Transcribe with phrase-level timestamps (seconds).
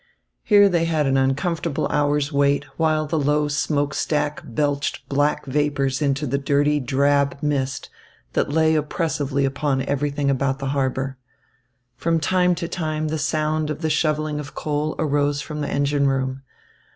[0.41, 6.01] Here they had an uncomfortable hour's wait, while the low smoke stack belched black vapours
[6.01, 7.91] into the dirty drab mist
[8.33, 11.19] that lay oppressively upon everything about the harbour.
[11.97, 16.07] From time to time the sound of the shovelling of coal arose from the engine
[16.07, 16.41] room.